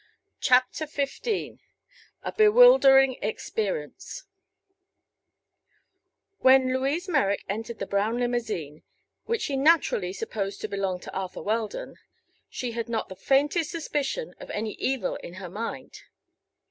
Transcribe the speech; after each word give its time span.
CHAPTER 0.39 0.87
XV 0.87 1.59
A 2.23 2.31
BEWILDERING 2.35 3.19
EXPERIENCE 3.21 4.23
When 6.39 6.73
Louise 6.73 7.07
Merrick 7.07 7.45
entered 7.47 7.77
the 7.77 7.85
brown 7.85 8.17
limousine, 8.17 8.81
which 9.25 9.43
she 9.43 9.55
naturally 9.55 10.11
supposed 10.11 10.59
to 10.61 10.67
belong 10.67 10.99
to 11.01 11.13
Arthur 11.13 11.43
Weldon, 11.43 11.97
she 12.49 12.71
had 12.71 12.89
not 12.89 13.09
the 13.09 13.15
faintest 13.15 13.69
suspicion 13.69 14.33
of 14.39 14.49
any 14.49 14.71
evil 14.79 15.17
in 15.17 15.35
her 15.35 15.49
mind. 15.51 15.99